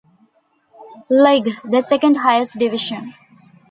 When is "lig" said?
1.11-1.51